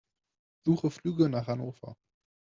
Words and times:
Suche 0.65 0.89
Flüge 0.89 1.29
nach 1.29 1.45
Hannover. 1.45 1.95